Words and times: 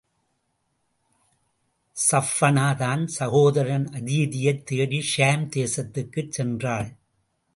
ஸஃப்பானா 1.95 2.75
தன் 2.75 3.05
சகோதரன் 3.07 3.85
அதீயைத் 3.85 4.63
தேடி, 4.63 4.99
ஷாம் 5.17 5.45
தேசத்துக்குச் 5.55 6.33
சென்றாள். 6.37 6.89